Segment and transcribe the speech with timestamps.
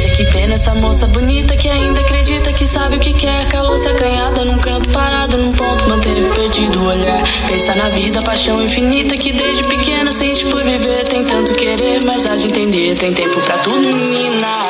[0.00, 3.46] Veja que pena essa moça bonita que ainda acredita que sabe o que quer.
[3.48, 7.22] Calou-se acanhada num canto parado, num ponto, manteve perdido o olhar.
[7.50, 11.04] Pensa na vida, paixão infinita que desde pequena sente por viver.
[11.04, 12.96] Tem tanto querer, mas há de entender.
[12.96, 14.69] Tem tempo pra tudo, menina.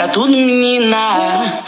[0.00, 1.62] про тут меня